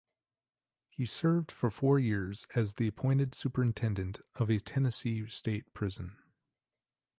He 0.89 1.05
served 1.05 1.51
for 1.51 1.69
four 1.69 1.99
years 1.99 2.47
as 2.55 2.73
the 2.73 2.87
appointed 2.87 3.35
superintendent 3.35 4.19
of 4.33 4.49
a 4.49 4.57
Tennessee 4.57 5.27
state 5.27 5.71
prison. 5.75 6.17